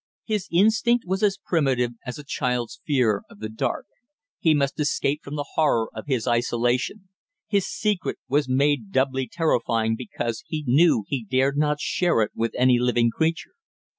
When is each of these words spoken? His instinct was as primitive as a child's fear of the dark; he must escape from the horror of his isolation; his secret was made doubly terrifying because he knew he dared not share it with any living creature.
His 0.25 0.47
instinct 0.51 1.05
was 1.05 1.21
as 1.21 1.37
primitive 1.37 1.91
as 2.07 2.17
a 2.17 2.23
child's 2.23 2.79
fear 2.87 3.21
of 3.29 3.37
the 3.39 3.49
dark; 3.49 3.85
he 4.39 4.55
must 4.55 4.79
escape 4.79 5.23
from 5.23 5.35
the 5.35 5.49
horror 5.53 5.89
of 5.93 6.07
his 6.07 6.25
isolation; 6.27 7.09
his 7.47 7.67
secret 7.67 8.17
was 8.27 8.49
made 8.49 8.91
doubly 8.91 9.29
terrifying 9.31 9.95
because 9.95 10.43
he 10.47 10.63
knew 10.65 11.03
he 11.07 11.23
dared 11.23 11.55
not 11.55 11.79
share 11.79 12.23
it 12.23 12.31
with 12.33 12.55
any 12.57 12.79
living 12.79 13.11
creature. 13.11 13.51